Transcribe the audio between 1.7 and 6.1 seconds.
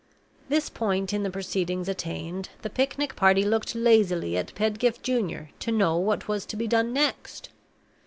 attained, the picnic party looked lazily at Pedgift Junior to know